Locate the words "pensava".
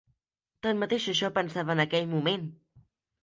1.35-1.75